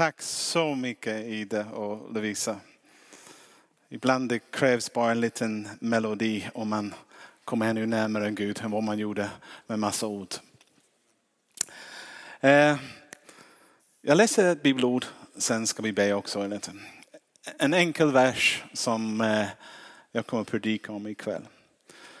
[0.00, 2.60] Tack så mycket Ida och Lovisa.
[3.88, 6.94] Ibland det krävs bara en liten melodi om man
[7.44, 9.30] kommer ännu närmare Gud än vad man gjorde
[9.66, 10.34] med massa ord.
[12.40, 12.76] Eh,
[14.00, 15.04] jag läser ett bibelord,
[15.36, 16.60] sen ska vi be också.
[17.58, 19.46] En enkel vers som eh,
[20.12, 21.48] jag kommer att predika om ikväll.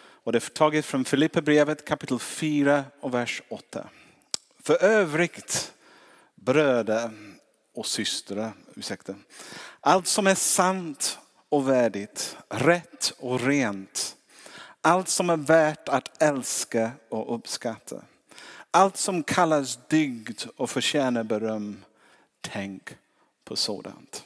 [0.00, 3.88] Och det är taget från Filipperbrevet kapitel 4 och vers 8.
[4.62, 5.72] För övrigt
[6.34, 7.10] bröder
[7.74, 9.14] och systrar, ursäkta.
[9.80, 14.16] Allt som är sant och värdigt, rätt och rent.
[14.80, 18.02] Allt som är värt att älska och uppskatta.
[18.70, 21.84] Allt som kallas dygd och förtjänar beröm.
[22.40, 22.96] Tänk
[23.44, 24.24] på sådant.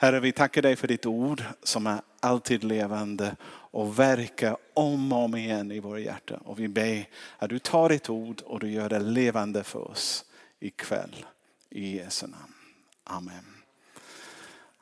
[0.00, 3.36] Herre, vi tackar dig för ditt ord som är alltid levande
[3.70, 6.40] och verkar om och om igen i våra hjärtan.
[6.40, 10.24] Och vi ber att du tar ditt ord och du gör det levande för oss
[10.60, 11.26] ikväll.
[11.70, 12.54] I Jesu namn.
[13.04, 13.44] Amen.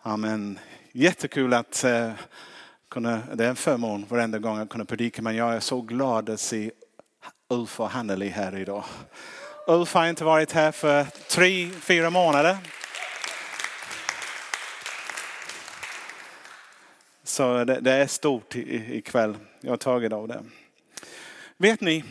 [0.02, 0.58] Amen.
[0.92, 2.12] Jättekul att eh,
[2.88, 6.30] kunna, det är en förmån varenda gång att kunna predika men jag är så glad
[6.30, 6.70] att se
[7.48, 8.84] Ulf och Hanneli här idag.
[9.66, 12.58] Ulf har inte varit här för tre, fyra månader.
[17.24, 19.36] Så det, det är stort ikväll.
[19.60, 20.44] Jag har tagit av det.
[21.56, 22.04] Vet ni,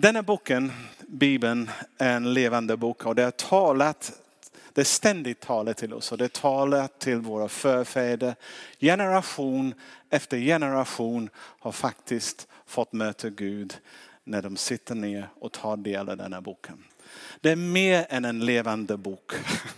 [0.00, 4.20] denna boken, Bibeln, är en levande bok och det har talat
[4.72, 8.34] det är ständigt talat till oss och det talar till våra förfäder.
[8.80, 9.74] Generation
[10.10, 13.78] efter generation har faktiskt fått möta Gud
[14.24, 16.84] när de sitter ner och tar del av den här boken.
[17.40, 19.32] Det är mer än en levande bok.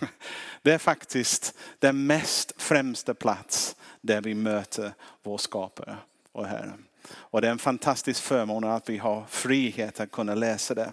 [0.62, 4.92] Det är faktiskt den mest främsta plats där vi möter
[5.22, 5.96] vår skapare
[6.32, 6.72] och Herre.
[7.12, 10.92] Och det är en fantastisk förmån att vi har frihet att kunna läsa det.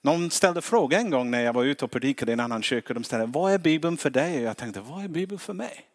[0.00, 2.94] Någon ställde frågan en gång när jag var ute och predikade i en annan kyrka.
[2.94, 4.36] De ställde, vad är Bibeln för dig?
[4.36, 5.88] Och jag tänkte, vad är Bibeln för mig?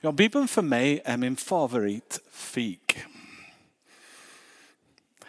[0.00, 2.98] Ja, Bibeln för mig är min favoritfik.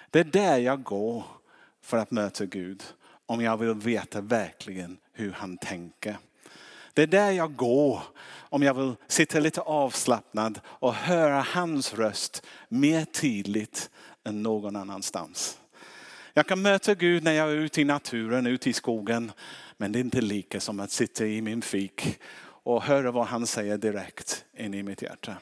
[0.09, 1.23] Det är där jag går
[1.81, 2.83] för att möta Gud.
[3.25, 6.17] Om jag vill veta verkligen hur han tänker.
[6.95, 8.01] Det är där jag går
[8.39, 13.89] om jag vill sitta lite avslappnad och höra hans röst mer tydligt
[14.23, 15.57] än någon annanstans.
[16.33, 19.31] Jag kan möta Gud när jag är ute i naturen, ute i skogen.
[19.77, 23.47] Men det är inte lika som att sitta i min fik och höra vad han
[23.47, 25.37] säger direkt in i mitt hjärta.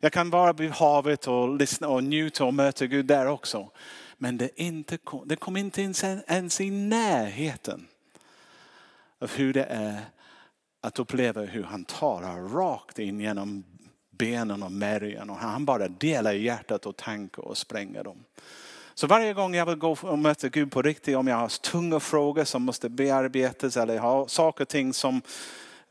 [0.00, 3.70] Jag kan vara vid havet och lyssna och njuta och möta Gud där också.
[4.18, 7.86] Men det, inte, det kommer inte ens, ens i närheten
[9.20, 10.00] av hur det är
[10.80, 13.64] att uppleva hur han talar rakt in genom
[14.10, 18.24] benen och märgen och han bara delar hjärtat och tankar och spränger dem.
[18.94, 22.00] Så varje gång jag vill gå och möta Gud på riktigt, om jag har tunga
[22.00, 25.22] frågor som måste bearbetas eller jag har saker och ting som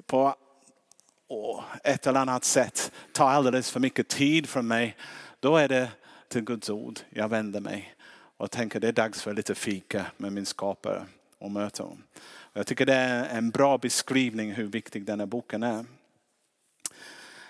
[0.05, 0.35] på
[1.83, 4.97] ett eller annat sätt tar alldeles för mycket tid från mig.
[5.39, 5.91] Då är det
[6.27, 7.95] till Guds ord jag vänder mig
[8.37, 11.05] och tänker det är dags för lite fika med min skapare
[11.39, 12.03] och möta honom.
[12.57, 15.85] Jag tycker det är en bra beskrivning hur viktig den här boken är.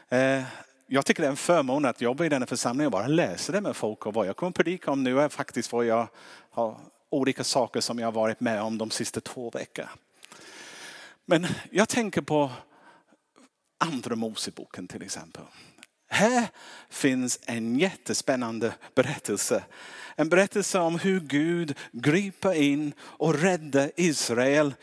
[0.10, 0.44] Eh,
[0.88, 3.52] jag tycker det är en förmån att jobba i den här församlingen och bara läsa
[3.52, 4.06] det med folk.
[4.06, 6.08] Och vad jag kommer att predika om nu är faktiskt vad jag
[6.52, 6.80] har
[7.10, 9.90] olika saker som jag har varit med om de sista två veckorna.
[11.26, 12.52] Men jag tänker på
[13.78, 15.44] andra Moseboken till exempel.
[16.08, 16.48] Här
[16.90, 19.64] finns en jättespännande berättelse.
[20.16, 24.74] En berättelse om hur Gud griper in och räddar Israel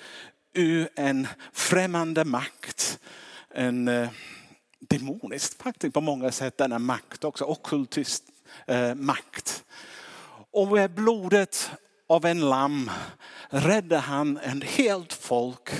[0.52, 2.98] ur en främmande makt.
[3.50, 4.08] En eh,
[4.80, 8.24] demonisk faktiskt på många sätt, denna makt också, ockultist
[8.66, 9.64] eh, makt.
[10.50, 11.70] Och med blodet
[12.06, 12.90] av en lamm
[13.48, 15.70] räddar han en helt folk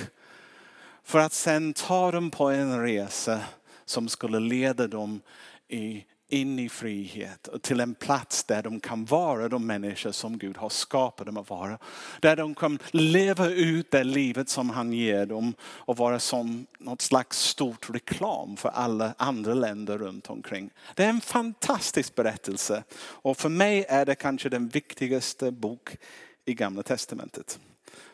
[1.03, 3.41] för att sen ta dem på en resa
[3.85, 5.21] som skulle leda dem
[5.67, 10.37] i in i frihet och till en plats där de kan vara de människor som
[10.37, 11.77] Gud har skapat dem att vara.
[12.21, 17.01] Där de kan leva ut det livet som han ger dem och vara som något
[17.01, 20.69] slags stort reklam för alla andra länder runt omkring.
[20.95, 25.97] Det är en fantastisk berättelse och för mig är det kanske den viktigaste bok
[26.45, 27.59] i gamla testamentet.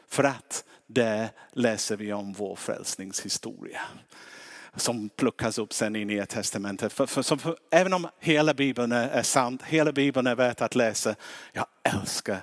[0.07, 3.81] För att där läser vi om vår frälsningshistoria
[4.75, 6.94] som plockas upp sen i Nya Testamentet.
[6.94, 10.75] För, för, för, även om hela Bibeln är, är sant, hela Bibeln är värt att
[10.75, 11.15] läsa.
[11.53, 12.39] Jag älskar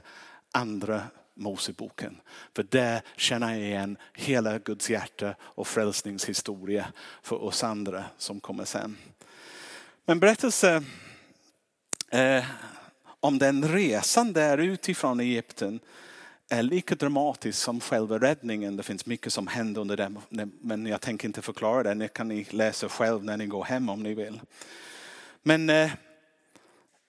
[0.52, 1.02] andra
[1.34, 2.20] Moseboken.
[2.56, 6.86] För där känner jag igen hela Guds hjärta och frälsningshistoria
[7.22, 8.96] för oss andra som kommer sen.
[10.06, 10.82] Men berättelse
[12.10, 12.44] eh,
[13.20, 15.80] om den resan där utifrån Egypten
[16.48, 18.76] är lika dramatisk som själva räddningen.
[18.76, 20.18] Det finns mycket som händer under den
[20.60, 21.94] men jag tänker inte förklara det.
[21.94, 24.40] Det kan ni läsa själv när ni går hem om ni vill.
[25.42, 25.90] Men eh,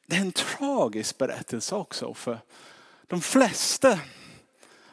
[0.08, 2.40] det är en tragisk berättelse också för
[3.08, 4.00] de flesta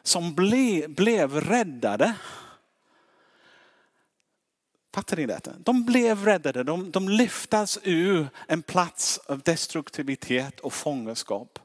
[0.02, 2.14] som ble, blev räddade
[4.96, 5.52] Fattar ni detta?
[5.58, 11.58] De blev räddade, de, de lyftas ur en plats av destruktivitet och fångenskap.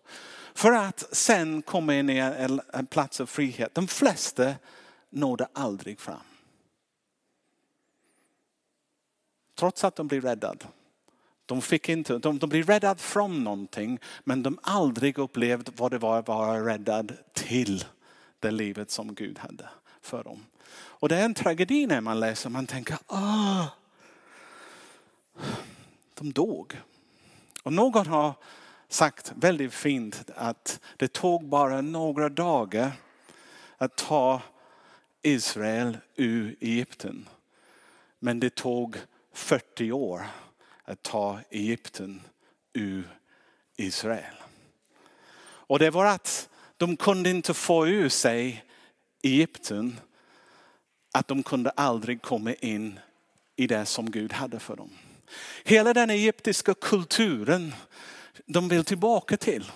[0.54, 2.18] För att sen komma in i
[2.74, 3.76] en, plats av frihet.
[3.76, 4.54] De flesta
[5.10, 6.20] nådde aldrig fram.
[9.56, 10.66] Trots att de blev räddade.
[11.46, 15.98] De, fick inte, de, de blev räddade från någonting men de aldrig upplevde vad det
[15.98, 17.86] var att vara räddad till
[18.40, 19.70] det livet som Gud hade
[20.02, 20.46] för dem.
[20.74, 23.66] Och det är en tragedi när man läser, man tänker, ah,
[26.14, 26.82] de dog.
[27.64, 28.34] Och någon har
[28.92, 32.92] sagt väldigt fint att det tog bara några dagar
[33.78, 34.42] att ta
[35.22, 37.30] Israel ur Egypten.
[38.20, 38.98] Men det tog
[39.34, 40.28] 40 år
[40.84, 42.22] att ta Egypten
[42.74, 43.08] ur
[43.78, 44.36] Israel.
[45.44, 48.66] Och det var att de kunde inte få ur sig
[49.24, 50.00] Egypten
[51.14, 53.00] att de kunde aldrig komma in
[53.56, 54.90] i det som Gud hade för dem.
[55.64, 57.74] Hela den egyptiska kulturen
[58.46, 59.72] de vill tillbaka till.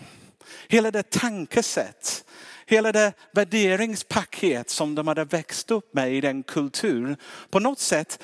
[0.67, 2.25] Hela det tankesätt,
[2.65, 7.17] hela det värderingspaket som de hade växt upp med i den kulturen.
[7.49, 8.23] På något sätt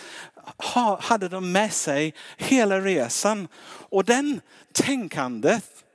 [1.00, 3.48] hade de med sig hela resan.
[3.64, 4.42] Och den
[4.72, 5.86] tänkandet,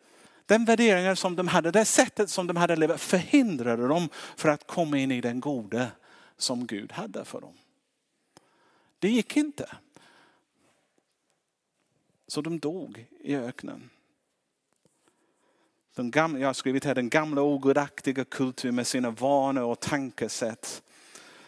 [0.47, 4.67] den värderingen som de hade, det sättet som de hade levt förhindrade dem för att
[4.67, 5.87] komma in i den goda
[6.37, 7.55] som Gud hade för dem.
[8.99, 9.77] Det gick inte.
[12.29, 13.91] Så de dog i öknen.
[15.97, 20.83] Den gamla, jag har skrivit här, den gamla ogudaktiga kulturen med sina vanor och tankesätt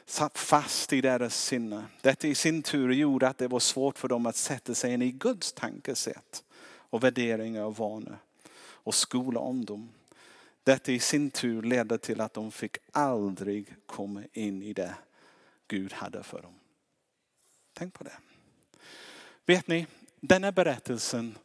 [0.07, 1.85] satt fast i deras sinne.
[2.01, 5.03] Detta i sin tur gjorde att det var svårt för dem att sätta sig in
[5.03, 8.19] i Guds tankesätt och värderingar och vanor
[8.61, 9.89] och skola om dem.
[10.63, 14.95] Detta i sin tur ledde till att de fick aldrig komma in i det
[15.67, 16.55] Gud hade för dem.
[17.73, 18.19] Tänk på det.
[19.47, 19.87] Vet ni,
[20.21, 21.39] denna berättelsen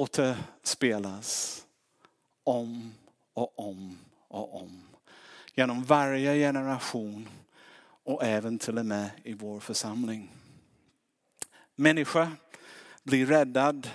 [0.00, 1.60] återspelas
[2.44, 2.94] om
[3.34, 3.98] och om
[4.28, 4.82] och om.
[5.54, 7.28] Genom varje generation
[8.04, 10.30] och även till och med i vår församling.
[11.76, 12.32] Människa
[13.02, 13.90] blir räddad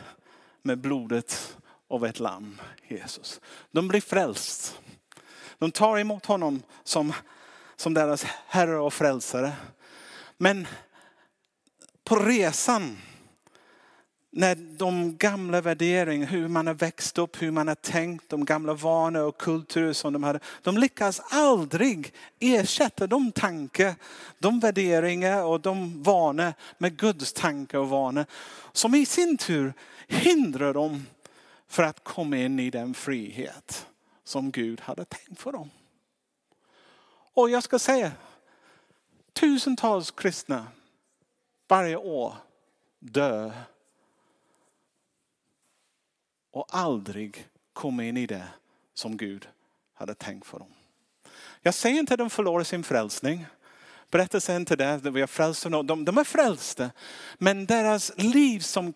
[0.62, 1.58] med blodet
[1.88, 3.42] av ett lamm, Jesus.
[3.72, 4.82] De blir frälst.
[5.58, 7.14] De tar emot honom som,
[7.76, 9.52] som deras herre och frälsare.
[10.38, 10.68] Men
[12.04, 12.98] på resan
[14.32, 18.74] när de gamla värderingarna, hur man har växt upp, hur man har tänkt, de gamla
[18.74, 20.40] vanor och kulturer som de hade.
[20.64, 23.96] De lyckas aldrig ersätta de tankar,
[24.40, 28.26] de värderingar och de vanor med Guds tankar och vanor.
[28.72, 29.74] Som i sin tur
[30.08, 31.06] hindrar dem
[31.68, 33.88] för att komma in i den frihet
[34.24, 35.70] som Gud hade tänkt för dem.
[37.34, 38.12] Och jag ska säga,
[39.34, 40.68] tusentals kristna
[41.68, 42.36] varje år
[43.00, 43.54] dör
[46.52, 48.48] och aldrig komma in i det
[48.94, 49.48] som Gud
[49.94, 50.74] hade tänkt för dem.
[51.62, 53.46] Jag säger inte att de förlorar sin frälsning.
[54.12, 55.70] Berättelsen inte det, vi är frälsta.
[55.70, 56.92] De, de är frälsta.
[57.38, 58.94] Men deras liv som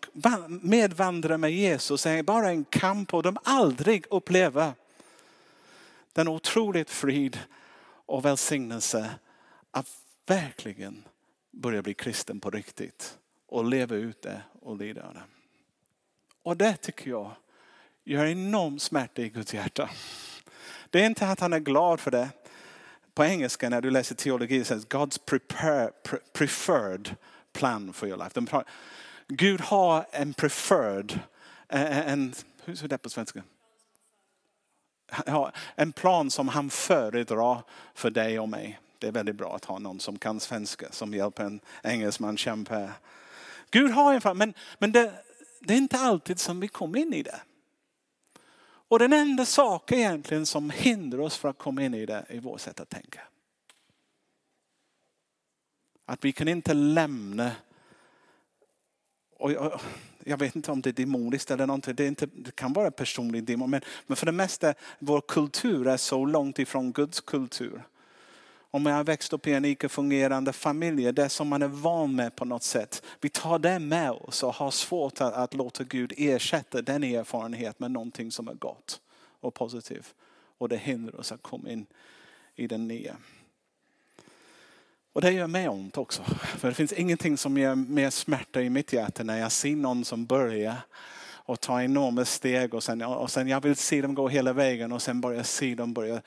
[0.62, 4.72] medvandrare med Jesus är bara en kamp och de aldrig upplever
[6.13, 7.39] den otroligt frid
[8.06, 9.12] och välsignelse
[9.72, 9.88] att
[10.25, 11.04] verkligen
[11.51, 15.24] börja bli kristen på riktigt och leva ut det och lida det.
[16.44, 17.32] Och det tycker jag
[18.04, 19.90] gör enorm smärta i Guds hjärta.
[20.90, 22.30] Det är inte att han är glad för det.
[23.14, 25.92] På engelska när du läser teologi det sägs God's prepare,
[26.34, 27.16] preferred
[27.54, 28.64] plan for your life.
[29.28, 31.20] Gud har en preferred,
[31.70, 32.34] en,
[32.66, 33.44] hur är det på svenska?
[35.26, 38.80] Ja, en plan som han föredrar för dig och mig.
[39.00, 42.90] Det är väldigt bra att ha någon som kan svenska som hjälper en engelsman kämpa.
[43.72, 45.14] Gud har en plan, men, men det,
[45.60, 47.42] det är inte alltid som vi kommer in i det.
[48.94, 52.40] Och den enda sak egentligen som hindrar oss från att komma in i det är
[52.40, 53.22] vårt sätt att tänka.
[56.06, 57.52] Att vi kan inte lämna
[59.40, 59.80] och jag,
[60.24, 61.96] jag, vet inte om det är demoniskt eller någonting.
[61.96, 63.70] Det, inte, det kan vara personlig demon.
[63.70, 67.84] Men, men för det mesta, vår kultur är så långt ifrån Guds kultur.
[68.75, 72.36] Om jag har växt upp i en icke-fungerande familj, det som man är van med
[72.36, 73.03] på något sätt.
[73.22, 77.75] Vi tar det med oss och har svårt att, att låta Gud ersätta den erfarenheten
[77.77, 79.01] med någonting som är gott
[79.39, 80.13] och positivt.
[80.58, 81.86] och det hindrar oss att komma in
[82.56, 83.15] i den nya.
[85.13, 86.24] Och det gör mig ont också.
[86.58, 90.06] För det finns ingenting som ger mer smärta i mitt hjärta när jag ser någon
[90.06, 90.75] som börjar
[91.46, 94.92] och tar enorma steg och sen, och sen jag vill se dem gå hela vägen
[94.92, 96.22] och sen börjar se dem börja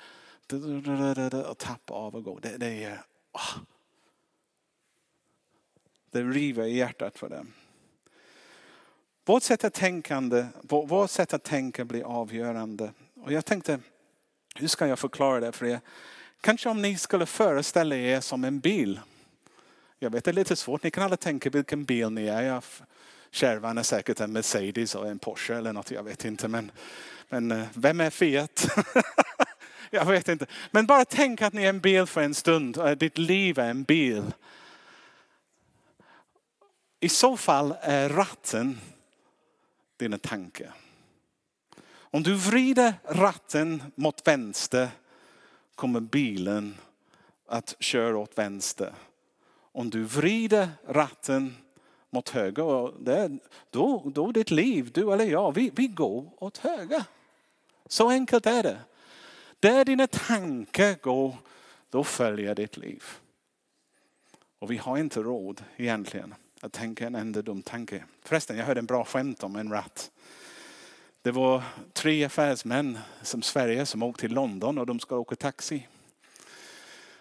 [1.48, 2.38] och tappa av och gå.
[2.38, 3.58] Det, det, är, oh.
[6.10, 7.52] det river i hjärtat för dem.
[9.24, 12.92] Vårt sätt att, tänkande, vårt sätt att tänka blir avgörande.
[13.14, 13.80] Och jag tänkte,
[14.54, 15.80] hur ska jag förklara det för er?
[16.40, 19.00] Kanske om ni skulle föreställa er som en bil.
[19.98, 22.42] Jag vet det är lite svårt, ni kan alla tänka vilken bil ni är.
[22.42, 22.62] Jag,
[23.30, 26.48] kärvan är säkert en Mercedes och en Porsche eller något, jag vet inte.
[26.48, 26.70] Men,
[27.28, 28.66] men eh, vem är Fiat?
[29.96, 30.46] jag vet inte.
[30.70, 32.76] Men bara tänk att ni är en bil för en stund.
[32.76, 34.32] Eh, ditt liv är en bil.
[37.00, 38.80] I så fall är ratten
[39.96, 40.74] dina tankar.
[41.94, 44.88] Om du vrider ratten mot vänster
[45.74, 46.74] kommer bilen
[47.48, 48.92] att köra åt vänster.
[49.72, 51.56] Om du vrider ratten
[52.10, 53.38] mot höger, det,
[53.70, 57.04] då, då ditt liv, du eller jag, vi, vi går åt höger.
[57.86, 58.78] Så enkelt är det.
[59.60, 61.36] Där dina tankar går,
[61.90, 63.04] då följer ditt liv.
[64.58, 68.04] Och vi har inte råd egentligen att tänka en enda dum tanke.
[68.22, 70.10] Förresten, jag hörde en bra skämt om en ratt.
[71.22, 75.86] Det var tre affärsmän som Sverige som åkte till London och de ska åka taxi.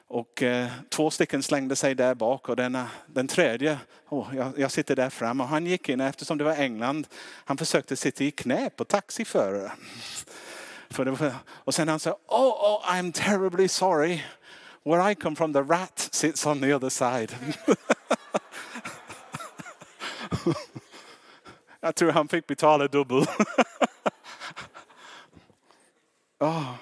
[0.08, 4.72] Och eh, två stycken slängde sig där bak och denna, den tredje, oh, jag, jag,
[4.72, 7.08] sitter där fram och han gick in eftersom det var England.
[7.46, 9.72] Han försökte sitta i knä på taxiförare.
[10.89, 14.24] För var, och sen han sa, oh, oh I'm terribly sorry.
[14.84, 17.36] Where I come from the rat sits on the other side.
[21.80, 23.25] jag tror han fick betala dubbel.
[26.39, 26.74] oh.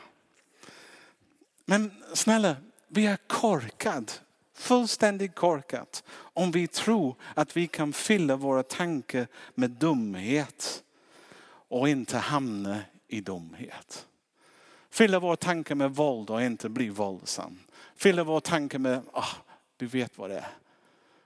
[1.66, 2.56] Men snälla,
[2.88, 4.12] vi är korkad,
[4.56, 10.84] fullständigt korkat om vi tror att vi kan fylla våra tankar med dumhet
[11.68, 12.80] och inte hamna
[13.14, 14.08] i dumhet.
[14.90, 17.60] Fylla våra tankar med våld och inte bli våldsam.
[17.96, 19.36] Fylla våra tankar med, ah,
[19.78, 20.48] du vet vad det är.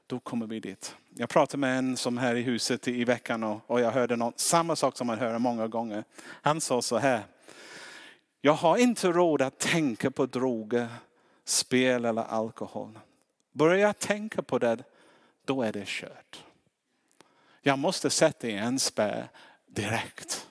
[0.07, 0.95] Då kommer vi dit.
[1.15, 4.39] Jag pratade med en som här i huset i veckan och, och jag hörde något,
[4.39, 6.03] samma sak som man hör många gånger.
[6.23, 7.23] Han sa så här.
[8.41, 10.87] Jag har inte råd att tänka på droger
[11.45, 12.99] spel eller alkohol.
[13.51, 14.83] Börjar jag tänka på det,
[15.45, 16.43] då är det kört.
[17.61, 19.29] Jag måste sätta i en spärr
[19.67, 20.47] direkt,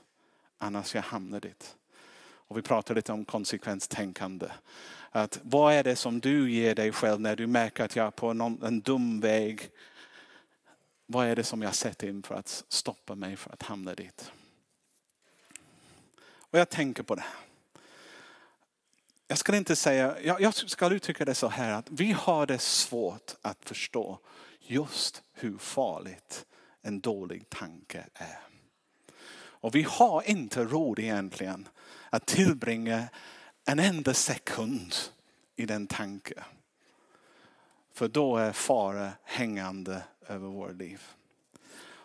[0.58, 1.76] annars jag hamnar dit.
[2.18, 4.48] Och vi pratar lite om konsekvenstänkande.
[5.10, 8.10] Att vad är det som du ger dig själv när du märker att jag är
[8.10, 9.70] på någon, en dum väg?
[11.06, 14.32] Vad är det som jag sätter in för att stoppa mig för att hamna dit?
[16.28, 17.25] Och jag tänker på det
[19.28, 22.58] jag ska inte säga, jag, jag ska uttrycka det så här att vi har det
[22.58, 24.18] svårt att förstå
[24.60, 26.46] just hur farligt
[26.82, 28.38] en dålig tanke är.
[29.66, 31.68] Och vi har inte råd egentligen
[32.11, 33.04] att tillbringa
[33.64, 34.94] en enda sekund
[35.56, 36.42] i den tanken.
[37.92, 41.02] För då är fara hängande över vårt liv.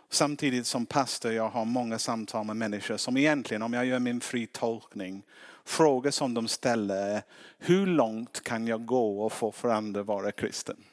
[0.09, 4.21] Samtidigt som pastor jag har många samtal med människor som egentligen, om jag gör min
[4.21, 5.23] fri tolkning,
[5.65, 7.21] frågor som de ställer är,
[7.57, 10.83] hur långt kan jag gå och få för andra vara kristen?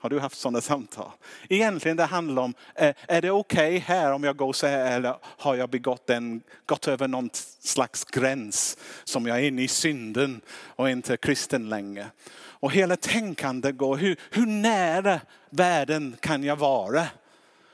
[0.00, 1.10] Har du haft sådana samtal?
[1.48, 4.96] Egentligen det handlar om, eh, är det okej okay här om jag går så här
[4.96, 7.30] eller har jag begått en, gått över någon
[7.60, 12.06] slags gräns som jag är inne i synden och inte kristen längre.
[12.32, 17.06] Och hela tänkandet går, hur, hur nära världen kan jag vara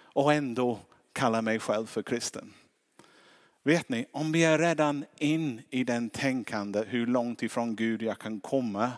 [0.02, 0.78] och ändå
[1.12, 2.52] kalla mig själv för kristen?
[3.62, 8.18] Vet ni, om vi är redan in i den tänkande hur långt ifrån Gud jag
[8.18, 8.92] kan komma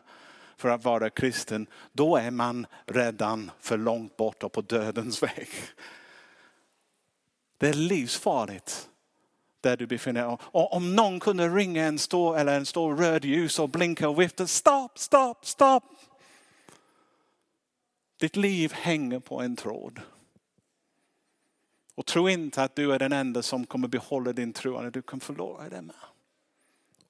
[0.58, 5.48] för att vara kristen, då är man redan för långt borta på dödens väg.
[7.58, 8.88] Det är livsfarligt
[9.60, 10.38] där du befinner dig.
[10.42, 14.20] Och om någon kunde ringa en stor, eller en stor röd ljus och blinka och
[14.20, 15.84] vifta, stopp, stopp, stopp.
[18.20, 20.00] Ditt liv hänger på en tråd.
[21.94, 24.90] Och tro inte att du är den enda som kommer behålla din tro.
[24.90, 25.96] Du kan förlora det med.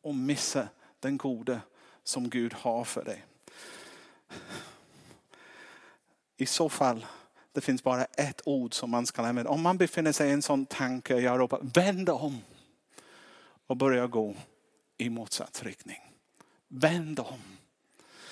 [0.02, 0.68] Och missa
[1.00, 1.60] den gode
[2.04, 3.24] som Gud har för dig.
[6.36, 7.06] I så fall,
[7.52, 9.50] det finns bara ett ord som man ska använda.
[9.50, 12.40] Om man befinner sig i en sån tanke, jag ropar vänd om
[13.66, 14.34] och börja gå
[14.98, 16.00] i motsatt riktning.
[16.68, 17.40] Vänd om.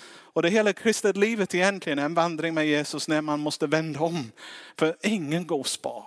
[0.08, 4.00] Och det hela kristet livet egentligen är en vandring med Jesus när man måste vända
[4.00, 4.32] om.
[4.76, 6.06] För ingen går spa,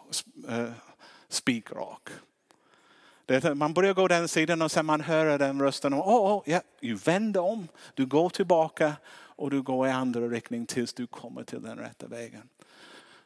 [0.49, 0.71] eh,
[1.29, 2.09] spikrak.
[3.55, 5.93] Man börjar gå den sidan och sen man hör den rösten.
[5.93, 8.93] Och, oh, oh, ja, du vänder om, du går tillbaka
[9.39, 12.49] och du går i andra riktning tills du kommer till den rätta vägen.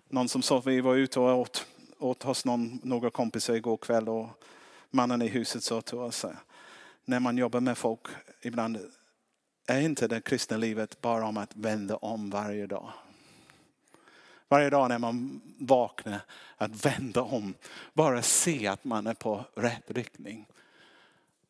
[0.09, 1.65] Någon som sa, vi var ute och åt,
[1.99, 4.29] åt hos någon, några kompisar igår kväll och
[4.89, 6.25] mannen i huset sa till oss,
[7.05, 8.01] när man jobbar med folk
[8.41, 8.79] ibland
[9.67, 12.93] är inte det kristna livet bara om att vända om varje dag.
[14.47, 16.19] Varje dag när man vaknar,
[16.57, 17.53] att vända om.
[17.93, 20.45] Bara se att man är på rätt riktning.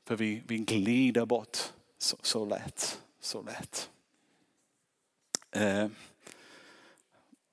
[0.06, 1.58] För vi, vi glider bort
[1.98, 3.02] så, så lätt.
[3.20, 3.90] Så lätt.
[5.54, 5.88] Eh,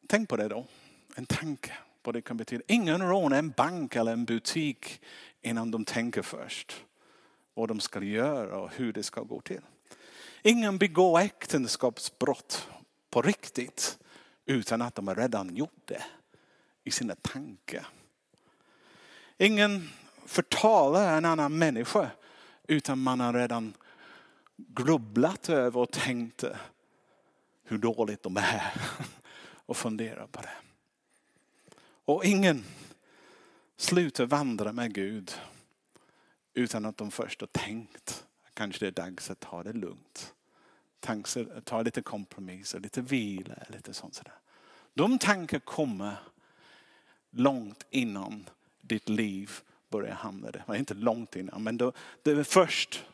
[0.07, 0.67] tänk på det då.
[1.15, 1.73] En tanke.
[2.03, 2.63] Vad det kan betyda.
[2.67, 5.01] Ingen rånar en bank eller en butik
[5.41, 6.85] innan de tänker först.
[7.55, 9.61] Vad de ska göra och hur det ska gå till.
[10.43, 12.69] Ingen begår äktenskapsbrott
[13.11, 13.99] på riktigt
[14.47, 16.03] utan att de har redan gjort det
[16.85, 17.87] i sina tankar.
[19.39, 19.89] Ingen
[20.27, 22.11] förtalar en annan människa
[22.67, 23.75] utan man har redan
[24.57, 26.45] grubblat över och tänkt
[27.71, 28.73] hur dåligt de är
[29.67, 30.57] och funderar på det.
[32.05, 32.65] Och ingen
[33.77, 35.33] slutar vandra med Gud
[36.55, 40.35] utan att de först har tänkt kanske det är dags att ta det lugnt.
[41.65, 44.35] Ta lite kompromisser, lite vila, lite sånt sådär.
[44.95, 46.17] De tankar kommer
[47.31, 48.49] långt innan
[48.81, 49.51] ditt liv
[49.89, 50.75] börjar hamna där.
[50.75, 53.05] Inte långt innan, men då, det är först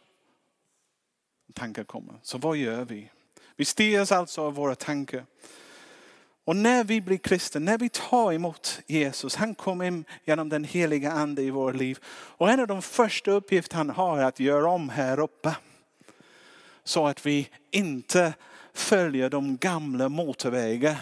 [1.55, 2.15] tankar kommer.
[2.23, 3.11] Så vad gör vi?
[3.57, 5.25] Vi styrs alltså av våra tankar.
[6.45, 10.65] Och när vi blir kristna, när vi tar emot Jesus, han kom in genom den
[10.65, 11.99] heliga ande i våra liv.
[12.09, 15.57] Och en av de första uppgifter han har är att göra om här uppe.
[16.85, 18.35] Så att vi inte
[18.75, 20.97] följer de gamla motorvägar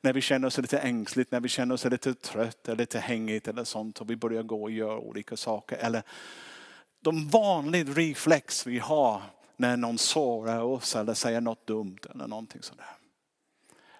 [0.00, 3.48] när vi känner oss lite ängsligt, när vi känner oss lite trött eller lite hängigt
[3.48, 5.76] eller sånt och vi börjar gå och göra olika saker.
[5.76, 6.02] Eller
[7.00, 9.22] de vanliga reflex vi har
[9.56, 12.96] när någon sårar oss eller säger något dumt eller någonting sådär.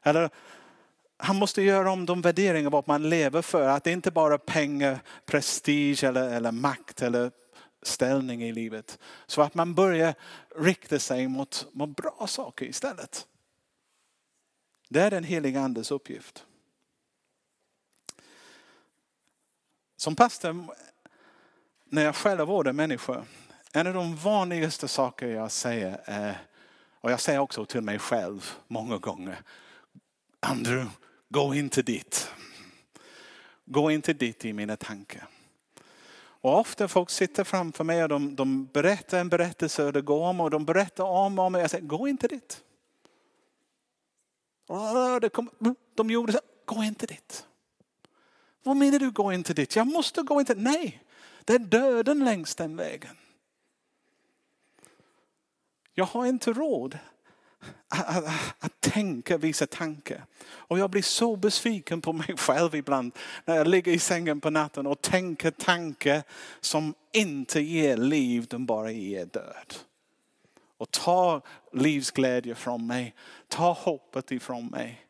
[0.03, 0.31] Eller
[1.17, 3.69] han måste göra om de värderingar vad man lever för.
[3.69, 7.31] Att det inte bara är pengar, prestige eller, eller makt eller
[7.83, 8.99] ställning i livet.
[9.27, 10.15] Så att man börjar
[10.57, 13.27] rikta sig mot, mot bra saker istället.
[14.89, 16.47] Det är den heliga andes uppgift.
[19.97, 20.75] Som pastor,
[21.85, 23.25] när jag själv vårdar människor,
[23.77, 26.39] en av de vanligaste saker jag säger är,
[27.01, 29.43] och jag säger också till mig själv många gånger,
[30.41, 30.91] Andrew,
[31.29, 32.31] gå inte dit.
[33.65, 35.29] Gå inte dit i mina tankar.
[36.19, 40.27] Och ofta folk sitter framför mig och de, de berättar en berättelse och det går
[40.27, 41.55] om och de berättar om och om.
[41.55, 42.63] Och jag säger, gå inte dit.
[45.21, 45.51] Det kom,
[45.95, 47.47] de gjorde så, gå inte dit.
[48.63, 49.77] Vad menar du, gå inte dit?
[49.77, 51.03] Jag måste gå inte Nej,
[51.45, 53.17] det är döden längs den vägen.
[55.99, 56.99] Jag har inte råd
[57.89, 58.25] att, att,
[58.61, 60.25] att, tänka vissa tankar.
[60.47, 63.13] Och jag blir så besviken på mig själv ibland
[63.45, 66.23] när jag ligger i sängen på natten och tänker tankar
[66.61, 69.75] som inte ger liv, de bara ger död.
[70.79, 73.15] Och tar livsglädje från mig,
[73.49, 75.06] tar hoppet ifrån mig.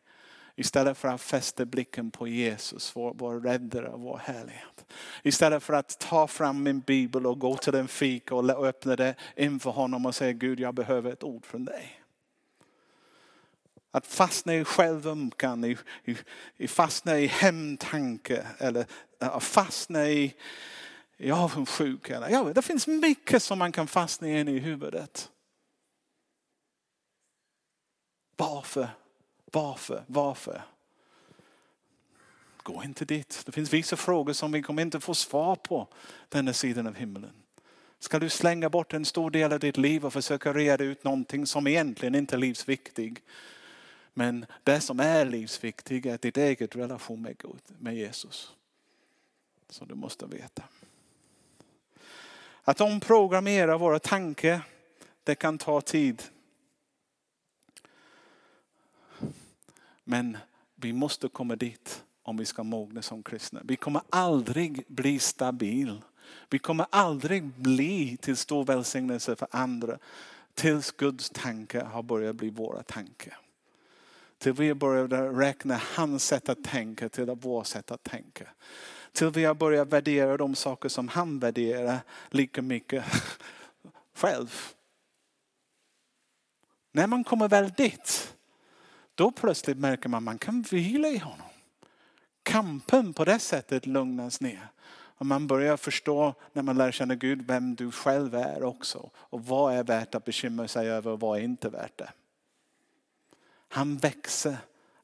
[0.59, 4.85] Istället för att fästa blicken på Jesus, vår, vår räddare och vår härlighet.
[5.23, 9.15] Istället för att ta fram min bibel och gå till en fika och öppna det
[9.35, 12.03] inför honom och säga Gud jag behöver ett ord från dig.
[13.91, 16.17] Att fastna i självömkan, i, i,
[16.57, 18.85] i fastna i hemtanke eller
[19.19, 20.35] att fastna i,
[21.17, 22.29] i avundsjuka.
[22.29, 25.31] Ja, det finns mycket som man kan fastna in i huvudet.
[28.35, 28.89] Varför?
[29.51, 30.03] Varför?
[30.07, 30.61] Varför?
[32.63, 33.43] Gå inte dit.
[33.45, 35.87] Det finns vissa frågor som vi kommer inte få svar på
[36.29, 37.33] denna sidan av himlen.
[37.99, 41.47] Ska du slänga bort en stor del av ditt liv och försöka reda ut någonting
[41.47, 43.21] som egentligen inte är livsviktigt?
[44.13, 48.53] Men det som är livsviktigt är ditt eget relation med Gud, med Jesus.
[49.69, 50.63] Så du måste veta.
[52.63, 54.61] Att omprogrammera våra tankar,
[55.23, 56.23] det kan ta tid.
[60.09, 60.37] Men
[60.75, 63.61] vi måste komma dit om vi ska mogna som kristna.
[63.63, 66.01] Vi kommer aldrig bli stabil.
[66.49, 69.97] Vi kommer aldrig bli till stor välsignelse för andra
[70.53, 73.37] tills Guds tankar har börjat bli våra tankar.
[74.37, 78.47] Till vi började räkna hans sätt att tänka till vårt sätt att tänka.
[79.11, 83.05] Till vi har börjat värdera de saker som han värderar lika mycket
[84.15, 84.55] själv.
[86.91, 88.36] När man kommer väl dit,
[89.17, 91.47] då plötsligt märker man att man kan vila i honom.
[92.43, 94.67] Kampen på det sättet lugnas ner.
[94.89, 99.09] Och man börjar förstå när man lär känna Gud vem du själv är också.
[99.15, 102.11] Och vad är värt att bekymra sig över och vad är inte värt det.
[103.67, 104.57] Han växer,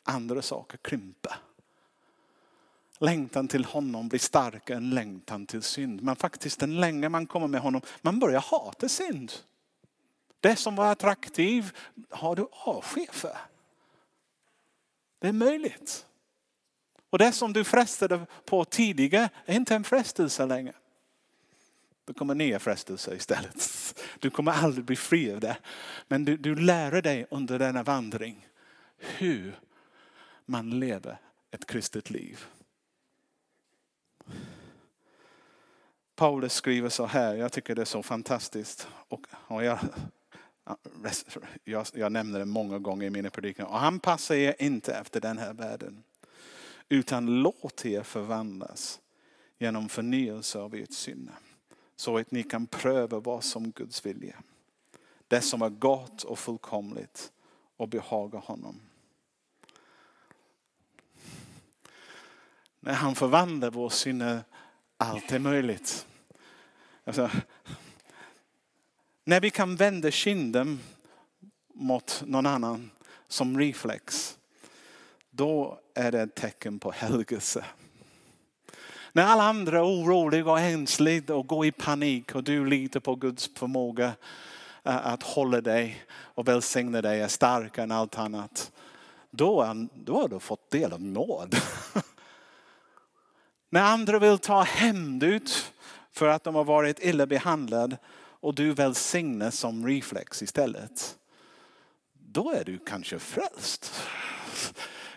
[0.04, 1.36] andra saker krymper.
[2.99, 6.04] Längtan till honom blir starkare än längtan till synd.
[6.04, 9.32] Men faktiskt den länge man kommer med honom, man börjar hata synd.
[10.39, 11.78] Det som var attraktiv
[12.10, 13.38] har du avsky för.
[15.23, 16.05] Det är möjligt.
[17.09, 20.73] Och det som du frestade på tidigare är inte en frestelse längre.
[22.05, 23.69] Det kommer nya frestelser istället.
[24.19, 25.57] Du kommer aldrig bli fri av det.
[26.07, 28.47] Men du, du lär dig under denna vandring
[28.97, 29.59] hur
[30.45, 31.17] man lever
[31.51, 32.45] ett kristet liv.
[36.15, 38.88] Paulus skriver så här, jag tycker det är så fantastiskt.
[39.07, 39.79] Och, och jag,
[41.63, 43.71] jag, jag nämner det många gånger i mina predikningar.
[43.71, 46.04] Och han passar er inte efter den här världen.
[46.89, 48.99] Utan låt er förvandlas
[49.58, 51.32] genom förnyelse av ert sinne.
[51.95, 54.36] Så att ni kan pröva vad som Guds vilja.
[55.28, 57.32] Det som är gott och fullkomligt
[57.78, 58.82] och behagar honom.
[62.80, 64.43] När han förvandlar vår sinne,
[64.97, 66.08] allt är möjligt.
[67.04, 67.30] Alltså,
[69.23, 70.79] när vi kan vända kinden
[71.73, 72.91] mot någon annan
[73.27, 74.38] som reflex,
[75.31, 77.65] då är det ett tecken på helgelse.
[79.12, 83.15] När alla andra är oroliga och ängsliga och går i panik och du litar på
[83.15, 84.13] Guds förmåga
[84.83, 88.71] eh, att hålla dig och välsigna dig är starkare än allt annat.
[89.31, 91.55] Då, då har du fått del av nåd.
[93.69, 95.73] När andra vill ta hämnd ut
[96.12, 97.97] för att de har varit illa behandlade
[98.43, 101.17] och du välsignas som reflex istället.
[102.13, 103.93] Då är du kanske frälst.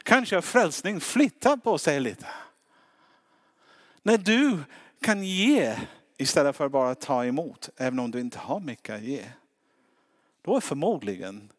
[0.03, 2.27] Kanske frälsning flyttar på sig lite.
[4.03, 4.59] När du
[5.01, 5.77] kan ge
[6.17, 9.25] istället för bara ta emot, även om du inte har mycket att ge.
[10.43, 11.53] Då är förmodligen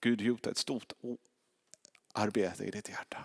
[0.00, 0.92] Gud gjort ett stort
[2.12, 3.18] arbete i ditt hjärta.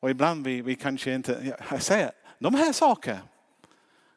[0.00, 3.20] Och ibland vi, vi kanske inte, jag säger, de här sakerna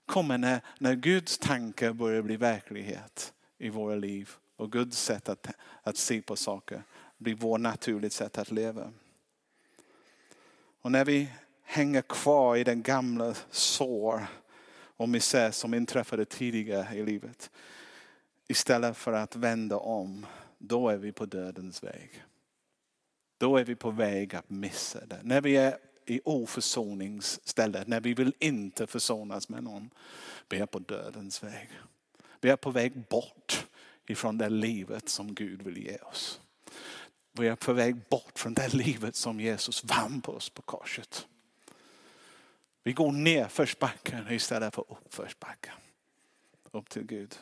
[0.05, 4.29] kommer när, när Guds tankar börjar bli verklighet i våra liv.
[4.55, 5.47] Och Guds sätt att,
[5.83, 6.83] att se på saker
[7.17, 8.91] blir vårt naturligt sätt att leva.
[10.81, 11.29] Och när vi
[11.63, 14.25] hänger kvar i den gamla sår
[14.97, 17.51] och misär som inträffade tidigare i livet.
[18.47, 20.25] Istället för att vända om,
[20.57, 22.23] då är vi på dödens väg.
[23.37, 25.19] Då är vi på väg att missa det.
[25.23, 29.89] När vi är i oförsoningsstället, när vi vill inte försonas med någon.
[30.49, 31.69] Vi är på dödens väg.
[32.41, 33.67] Vi är på väg bort
[34.07, 36.41] ifrån det livet som Gud vill ge oss.
[37.31, 41.27] Vi är på väg bort från det livet som Jesus vann på oss på korset.
[42.83, 45.73] Vi går nerförsbacken istället för uppförsbacken.
[46.71, 47.35] Upp till Gud.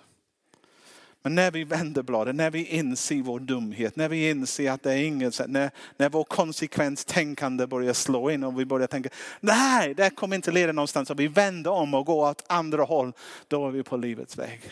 [1.22, 4.94] Men när vi vänder bladet, när vi inser vår dumhet, när vi inser att det
[4.94, 9.94] är inget sätt, när, när vår konsekvenstänkande börjar slå in och vi börjar tänka, nej
[9.94, 13.14] det kommer inte leda någonstans och vi vänder om och går åt andra håll,
[13.48, 14.72] då är vi på livets väg.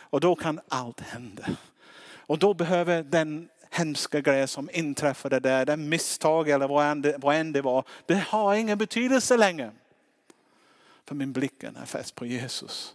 [0.00, 1.48] Och då kan allt hända.
[2.16, 6.68] Och då behöver den hemska grej som inträffade där, den misstag eller
[7.18, 9.70] vad än det var, det har ingen betydelse längre.
[11.04, 12.94] För min blick är fäst på Jesus.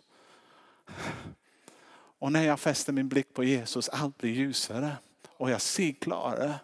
[2.20, 4.98] Och när jag fäster min blick på Jesus, allt blir ljusare.
[5.28, 6.60] Och jag ser klarare.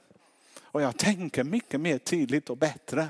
[0.61, 3.07] Och jag tänker mycket mer tydligt och bättre.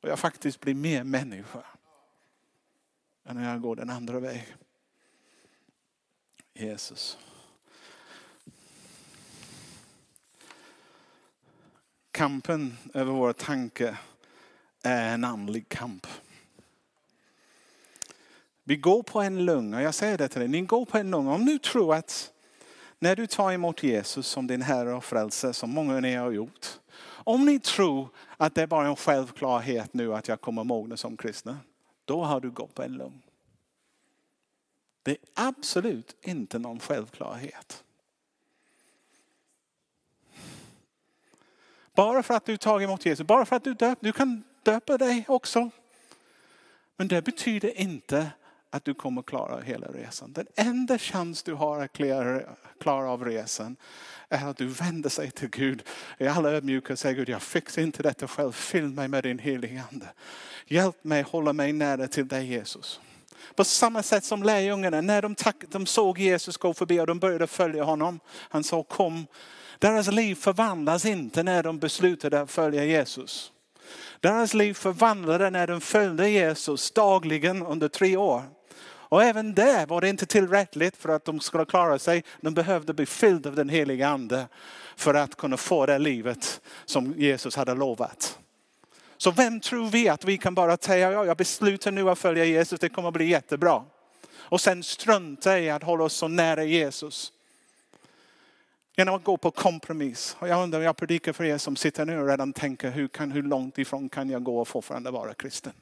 [0.00, 1.64] Och jag faktiskt blir mer människa.
[3.24, 4.58] Än när jag går den andra vägen.
[6.54, 7.18] Jesus.
[12.10, 13.96] Kampen över våra tankar
[14.82, 16.06] är en andlig kamp.
[18.64, 21.32] Vi går på en lunga, jag säger det till dig, ni går på en lunga.
[21.32, 22.32] Om du tror att
[22.98, 26.30] när du tar emot Jesus som din Herre och Frälsare, som många av er har
[26.30, 26.66] gjort.
[27.24, 31.16] Om ni tror att det är bara en självklarhet nu att jag kommer mogna som
[31.16, 31.58] kristna,
[32.04, 33.22] då har du gått på en lugn.
[35.02, 37.84] Det är absolut inte någon självklarhet.
[41.94, 44.98] Bara för att du tagit emot Jesus, bara för att du döpt, du kan döpa
[44.98, 45.70] dig också.
[46.96, 48.30] Men det betyder inte
[48.72, 50.32] att du kommer klara hela resan.
[50.32, 51.92] Den enda chans du har att
[52.80, 53.76] klara, av resan
[54.28, 55.82] är att du vänder sig till Gud
[56.18, 58.52] i alla ödmjukhet och säger Gud, jag fixar inte detta själv.
[58.52, 60.06] Fyll mig med din heliga ande.
[60.66, 63.00] Hjälp mig hålla mig nära till dig Jesus.
[63.54, 67.18] På samma sätt som lärjungarna, när de, tack, de såg Jesus gå förbi och de
[67.18, 68.20] började följa honom.
[68.28, 69.26] Han sa kom.
[69.78, 73.52] Deras liv förvandlas inte när de beslutade att följa Jesus.
[74.20, 78.42] Deras liv förvandlade när de följde Jesus dagligen under tre år.
[79.12, 82.24] Och även där var det inte tillräckligt för att de skulle klara sig.
[82.40, 84.48] De behövde bli fyllda av den heliga ande
[84.96, 88.38] för att kunna få det livet som Jesus hade lovat.
[89.16, 92.44] Så vem tror vi att vi kan bara säga, ja, jag beslutar nu att följa
[92.44, 93.84] Jesus, det kommer att bli jättebra.
[94.34, 97.32] Och sen strunta i att hålla oss så nära Jesus.
[98.96, 100.36] Genom att gå på kompromiss.
[100.38, 103.32] Och jag undrar, jag predikar för er som sitter nu och redan tänker, hur, kan,
[103.32, 105.72] hur långt ifrån kan jag gå och fortfarande vara kristen?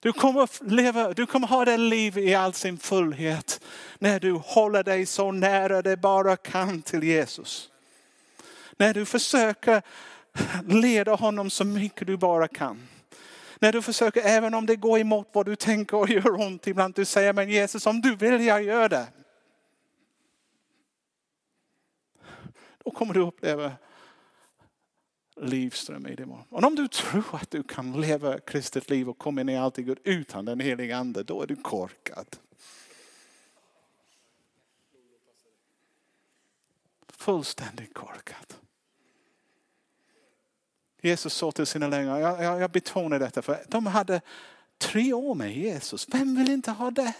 [0.00, 3.60] Du kommer, leva, du kommer ha det liv i all sin fullhet
[3.98, 7.70] när du håller dig så nära det bara kan till Jesus.
[8.76, 9.82] När du försöker
[10.66, 12.88] leda honom så mycket du bara kan.
[13.58, 16.94] När du försöker, även om det går emot vad du tänker och gör ont ibland,
[16.94, 19.06] du säger men Jesus om du vill jag gör det.
[22.84, 23.72] Då kommer du uppleva
[25.40, 26.26] livström i dig.
[26.48, 29.78] Och om du tror att du kan leva kristet liv och komma in i allt
[29.78, 32.36] i Gud utan den heliga ande, då är du korkad.
[37.08, 38.54] Fullständigt korkad.
[41.00, 44.20] Jesus sa till sina lärjungar, jag, jag, jag betonar detta för de hade
[44.78, 46.06] tre år med Jesus.
[46.08, 47.14] Vem vill inte ha det?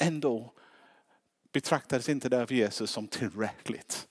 [0.00, 0.52] Ändå
[1.52, 4.08] betraktades inte det av Jesus som tillräckligt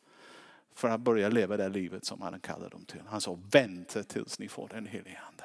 [0.75, 3.01] för att börja leva det livet som han kallade dem till.
[3.07, 5.43] Han sa vänta tills ni får den helige ande.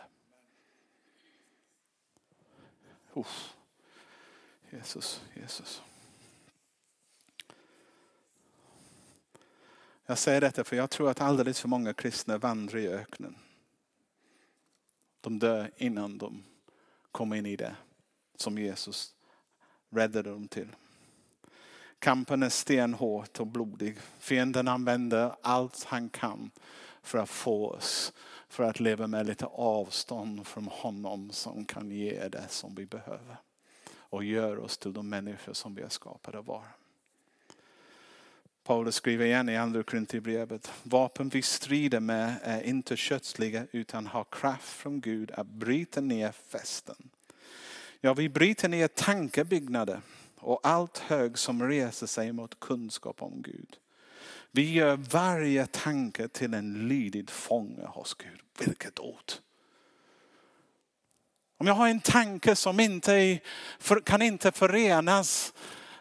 [3.14, 3.56] Uff.
[4.70, 5.82] Jesus, Jesus.
[10.06, 13.36] Jag säger detta för jag tror att alldeles för många kristna vandrar i öknen.
[15.20, 16.44] De dör innan de
[17.12, 17.76] kommer in i det
[18.36, 19.14] som Jesus
[19.90, 20.68] räddade dem till.
[22.00, 23.98] Kampen är stenhård och blodig.
[24.18, 26.50] Fienden använder allt han kan
[27.02, 28.12] för att få oss
[28.48, 33.36] för att leva med lite avstånd från honom som kan ge det som vi behöver.
[33.94, 36.68] Och gör oss till de människor som vi är skapade att vara.
[38.64, 40.72] Paulus skriver igen i andra Korinthierbrevet.
[40.82, 46.32] Vapen vi strider med är inte kötsliga utan har kraft från Gud att bryta ner
[46.32, 47.10] fästen.
[48.00, 50.00] Ja, vi bryter ner tankebyggnader
[50.40, 53.76] och allt hög som reser sig mot kunskap om Gud.
[54.50, 58.40] Vi gör varje tanke till en lydig fånge hos Gud.
[58.58, 59.32] Vilket ord!
[61.58, 63.38] Om jag har en tanke som inte
[64.04, 65.54] kan inte förenas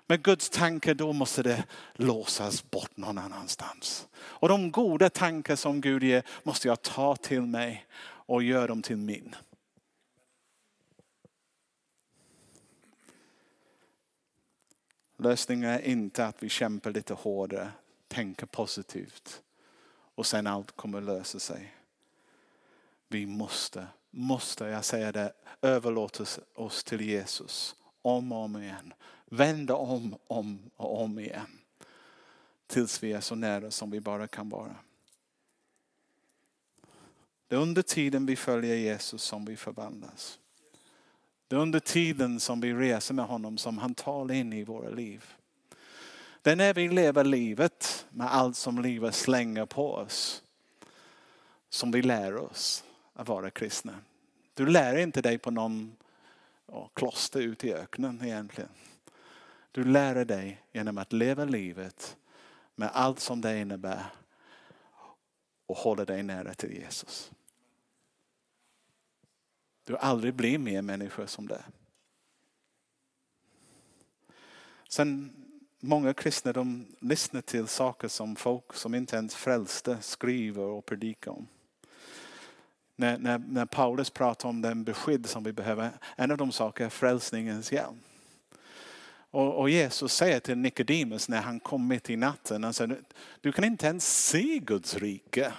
[0.07, 4.07] med Guds tanke, då måste det låsas bort någon annanstans.
[4.15, 8.81] Och de goda tankar som Gud ger måste jag ta till mig och göra dem
[8.81, 9.35] till min.
[15.21, 17.71] Lösningen är inte att vi kämpar lite hårdare,
[18.07, 19.41] tänker positivt
[20.15, 21.75] och sen allt kommer lösa sig.
[23.07, 28.93] Vi måste, måste, jag säger det, överlåta oss till Jesus om och om igen.
[29.25, 31.59] Vända om, om och om igen.
[32.67, 34.75] Tills vi är så nära som vi bara kan vara.
[37.47, 40.38] Det är under tiden vi följer Jesus som vi förvandlas.
[41.49, 44.89] Det är under tiden som vi reser med honom som han talar in i våra
[44.89, 45.25] liv.
[46.41, 50.43] Det är när vi lever livet med allt som livet slänger på oss
[51.69, 52.83] som vi lär oss
[53.13, 53.95] att vara kristna.
[54.53, 55.95] Du lär inte dig på någon
[56.93, 58.69] kloster ute i öknen egentligen.
[59.71, 62.17] Du lär dig genom att leva livet
[62.75, 64.05] med allt som det innebär
[65.65, 67.31] och hålla dig nära till Jesus.
[69.89, 71.63] Du aldrig blir mer människa som det.
[74.89, 75.33] Sen
[75.79, 81.31] många kristna de lyssnar till saker som folk som inte ens frälste skriver och predikar
[81.31, 81.47] om.
[82.95, 86.85] När, när, när Paulus pratar om den beskydd som vi behöver, en av de sakerna
[86.85, 87.99] är frälsningens hjälm.
[89.31, 93.01] Och, och, Jesus säger till Nikodemus när han kom mitt i natten, han säger,
[93.41, 95.53] du kan inte ens se Guds rike.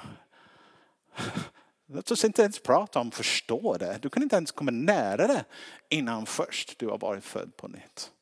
[1.92, 3.98] Låt oss inte ens prata om förstå det.
[4.02, 5.44] Du kan inte ens komma nära det
[5.88, 8.12] innan först du har varit född på nytt.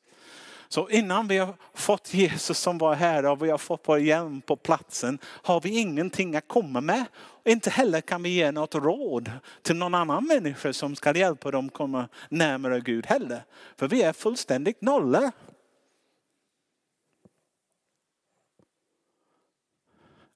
[0.69, 4.41] Så innan vi har fått Jesus som var här och vi har fått vår hjälm
[4.41, 7.05] på platsen har vi ingenting att komma med.
[7.45, 11.69] Inte heller kan vi ge något råd till någon annan människa som ska hjälpa dem
[11.69, 13.45] komma närmare Gud heller.
[13.77, 15.33] För vi är fullständigt nolla.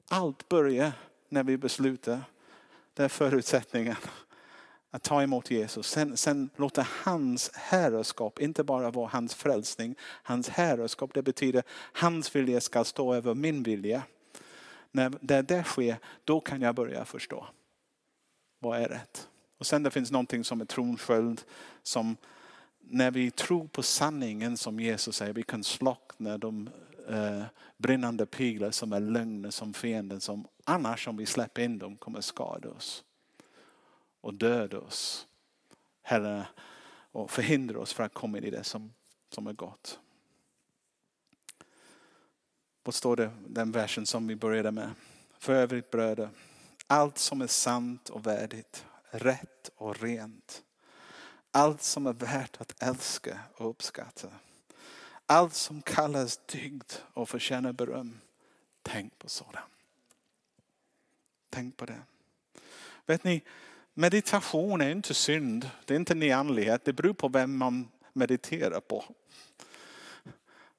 [0.09, 0.93] Allt börjar
[1.29, 2.21] när vi beslutar
[2.95, 3.97] det är förutsättningen.
[4.91, 5.87] Att ta emot Jesus.
[5.87, 9.95] Sen, sen låta hans herrskap inte bara vara hans frälsning.
[10.01, 14.03] Hans herrskap det betyder hans vilja ska stå över min vilja.
[14.91, 17.47] När det, det sker, då kan jag börja förstå.
[18.59, 19.29] Vad är rätt?
[19.59, 21.43] Och sen det finns någonting som är tronsköld
[21.83, 22.17] som
[22.81, 26.71] när vi tror på sanningen som Jesus säger, vi kan slockna de
[27.09, 27.45] eh,
[27.77, 32.21] brinnande piglar som är lögner som fienden som annars om vi släpper in dem kommer
[32.21, 33.05] skada oss
[34.21, 35.27] och döda oss.
[36.03, 36.47] Herre,
[37.13, 38.93] och förhindra oss från att komma in i det som,
[39.31, 39.99] som är gott.
[42.85, 44.91] Vad står det, den versen som vi började med?
[45.39, 46.29] För övrigt bröder,
[46.87, 50.63] allt som är sant och värdigt, rätt och rent.
[51.51, 54.29] Allt som är värt att älska och uppskatta.
[55.33, 58.21] Allt som kallas dygd och förtjänar beröm.
[58.83, 59.67] Tänk på sådant.
[61.51, 62.03] Tänk på det.
[63.07, 63.43] Vet ni,
[63.95, 65.71] meditation är inte synd.
[65.85, 66.85] Det är inte nyandlighet.
[66.85, 69.05] Det beror på vem man mediterar på.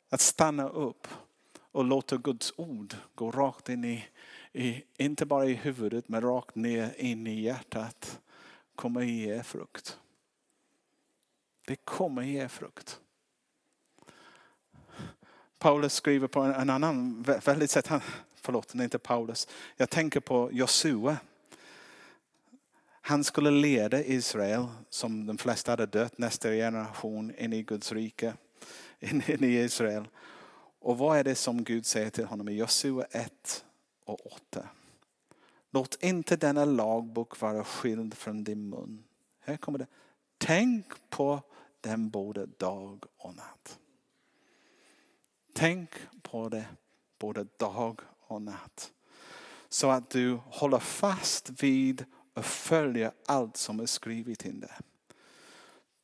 [0.09, 1.07] Att stanna upp
[1.71, 4.07] och låta Guds ord gå rakt in i,
[4.51, 8.19] i inte bara i huvudet men rakt ner in i hjärtat.
[8.75, 9.99] Kommer ge frukt.
[11.65, 12.99] Det kommer ge frukt.
[15.63, 17.89] Paulus skriver på en annan väldigt sätt.
[18.36, 19.47] Förlåt, inte Paulus.
[19.78, 21.17] Jag tänker på Josua.
[23.02, 28.34] Han skulle leda Israel, som de flesta hade dött, nästa generation in i Guds rike.
[28.99, 30.08] In i Israel.
[30.80, 33.65] Och vad är det som Gud säger till honom i Josua 1
[34.06, 34.67] och 8?
[35.71, 39.04] Låt inte denna lagbok vara skild från din mun.
[39.39, 39.88] Här kommer det.
[40.38, 41.41] Tänk på
[41.82, 43.80] den både dag och natt.
[45.53, 45.89] Tänk
[46.21, 46.65] på det
[47.19, 48.93] både dag och natt.
[49.69, 54.79] Så att du håller fast vid och följer allt som är skrivet in där.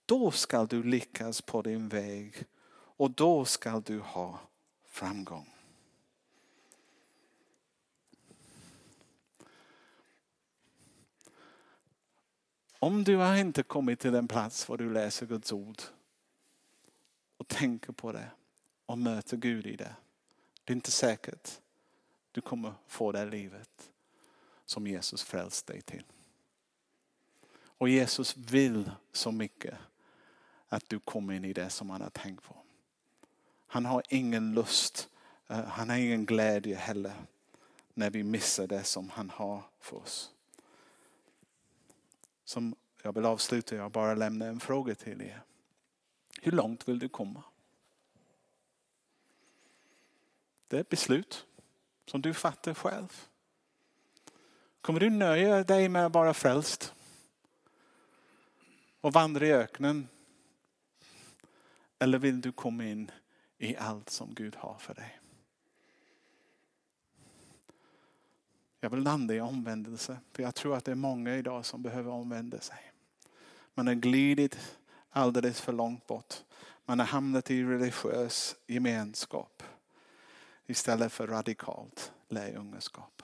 [0.05, 4.39] Då ska du lyckas på din väg och då ska du ha
[4.85, 5.53] framgång.
[12.79, 15.81] Om du har inte kommit till den plats var du läser Guds ord
[17.38, 18.31] och tänker på det
[18.89, 19.95] och möter Gud i det.
[20.63, 21.60] Det är inte säkert
[22.32, 23.91] du kommer få det livet
[24.65, 26.04] som Jesus frälst dig till.
[27.62, 29.78] Och Jesus vill så mycket
[30.67, 32.56] att du kommer in i det som han har tänkt på.
[33.67, 35.10] Han har ingen lust,
[35.47, 37.13] eh, han har ingen glädje heller
[37.93, 40.32] när vi missar det som han har för oss.
[42.43, 45.41] Som jag vill avsluta, jag bara lämna en fråga till er.
[46.41, 47.43] Hur långt vill du komma?
[50.69, 51.45] Det är ett beslut
[52.05, 53.27] som du fattar själv.
[54.82, 56.93] Kommer du nöja dig med att vara frälst?
[59.01, 60.08] Och vandra i öknen?
[61.99, 63.12] Eller vill du komma in
[63.58, 65.19] i allt som Gud har för dig?
[68.79, 70.19] Jag vill landa i omvändelse.
[70.34, 72.91] För jag tror att det är många idag som behöver omvända sig.
[73.73, 74.77] Man har glidit
[75.10, 76.34] alldeles för långt bort.
[76.86, 79.63] Man har hamnat i religiös gemenskap
[80.69, 83.23] istället för radikalt lärjungaskap.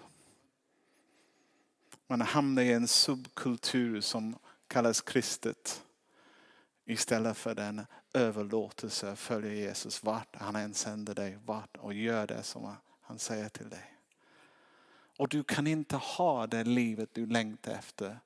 [2.08, 5.84] Man hamnar i en subkultur som kallas kristet
[6.86, 12.28] istället för den överlåtelse att följa Jesus vart han än sänder dig vart och gör
[12.28, 13.96] det som han säger till dig.
[15.18, 18.20] Och du kan inte ha det livet du längtar efter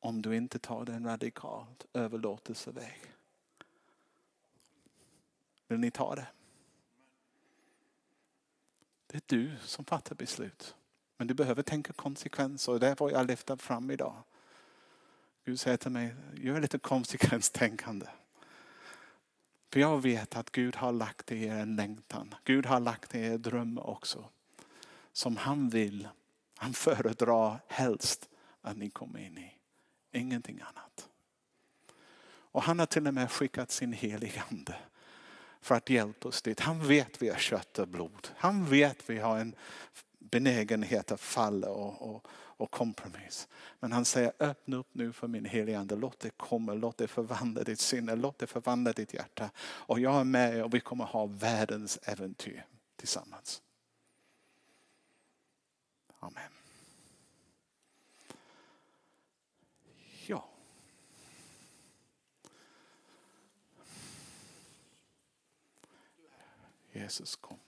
[0.00, 3.14] om du inte tar den radikalt överlåtelseväg.
[5.68, 6.26] Vill ni ta det?
[9.14, 10.74] Det är du som fattar beslut.
[11.16, 14.22] Men du behöver tänka konsekvenser och det är vad jag lyfter fram idag.
[15.44, 18.06] Gud säger till mig, gör lite konsekvenstänkande.
[19.72, 22.34] För jag vet att Gud har lagt i er en längtan.
[22.44, 24.28] Gud har lagt i er dröm också.
[25.12, 26.08] Som han vill,
[26.56, 28.28] han föredrar helst
[28.60, 29.58] att ni kommer in i.
[30.12, 31.08] Ingenting annat.
[32.26, 34.74] Och han har till och med skickat sin heligande
[35.64, 36.60] för att hjälpa oss dit.
[36.60, 38.28] Han vet vi har kött och blod.
[38.36, 39.54] Han vet vi har en
[40.18, 43.48] benägenhet att falla och, och, och kompromiss.
[43.80, 45.96] Men han säger öppna upp nu för min heliga ande.
[45.96, 49.50] Låt det komma, låt det förvandla ditt sinne, låt det förvandla ditt hjärta.
[49.58, 53.62] Och jag är med och vi kommer ha världens äventyr tillsammans.
[56.20, 56.50] Amen.
[60.26, 60.48] Ja.
[66.94, 67.58] Jesus kom.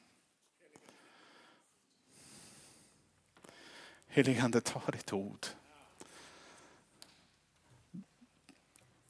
[4.06, 5.46] Heligande, ta ditt ord.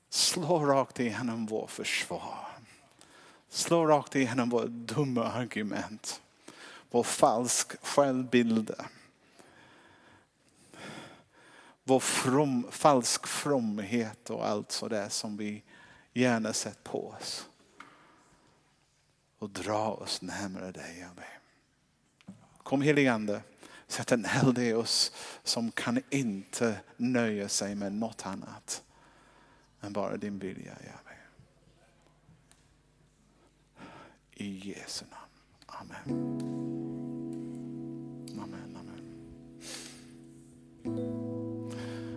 [0.08, 2.48] Slå rakt igenom vår försvar.
[3.48, 6.22] Slå rakt igenom våra dumma argument.
[6.90, 8.74] vår falsk självbild.
[11.84, 15.62] Vår from, falsk fromhet och allt sådär som vi
[16.12, 17.48] gärna sett på oss
[19.46, 21.38] och dra oss närmare dig, jag ber.
[22.62, 23.40] Kom heligande,
[23.86, 25.12] sätt en eld i oss
[25.44, 28.82] som kan inte nöja sig med något annat
[29.80, 31.28] än bara din vilja, jag ber.
[34.32, 35.32] I Jesu namn.
[35.66, 36.10] Amen.
[38.42, 39.02] Amen, amen.